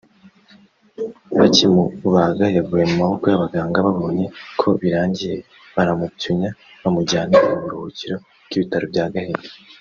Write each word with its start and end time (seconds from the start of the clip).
Bakimubaga 1.39 2.45
yaguye 2.57 2.83
mu 2.89 2.95
maboko 3.01 3.25
y’abaganga 3.27 3.79
babonye 3.87 4.25
ko 4.59 4.67
birangiye 4.79 5.35
baramupyunya 5.75 6.49
bamujyana 6.81 7.33
mu 7.45 7.53
buruhukiro 7.63 8.15
bw’ibitaro 8.45 8.85
bya 8.93 9.07
Gahini 9.13 9.45